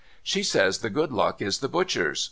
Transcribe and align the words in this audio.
'She 0.31 0.41
says 0.41 0.79
the 0.79 0.89
good 0.89 1.11
luck 1.11 1.43
is 1.43 1.59
the 1.59 1.67
butcher's. 1.69 2.19